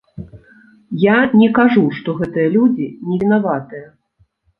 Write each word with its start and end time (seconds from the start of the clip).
Я 1.01 1.17
не 1.41 1.49
кажу, 1.57 1.83
што 1.97 2.15
гэтыя 2.21 2.47
людзі 2.55 2.87
невінаватыя. 3.11 3.87